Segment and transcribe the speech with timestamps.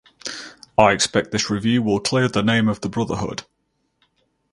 [0.79, 3.43] I expect this review will clear the name of the Brotherhood.